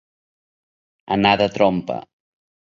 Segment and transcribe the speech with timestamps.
[1.17, 1.99] Anar de trompa.